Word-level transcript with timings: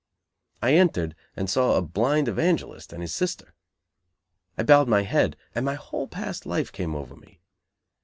I 0.63 0.73
entered, 0.73 1.13
and 1.35 1.47
saw 1.47 1.75
a 1.75 1.81
blind 1.83 2.27
evangelist 2.27 2.91
and 2.91 3.03
his 3.03 3.13
sister. 3.13 3.53
I 4.57 4.63
bowed 4.63 4.87
my 4.87 5.03
head, 5.03 5.37
and 5.53 5.63
my 5.63 5.75
whole 5.75 6.07
past 6.07 6.43
life 6.47 6.71
came 6.71 6.95
over 6.95 7.15
me. 7.15 7.39